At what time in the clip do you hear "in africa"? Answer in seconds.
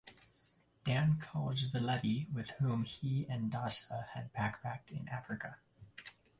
4.89-5.57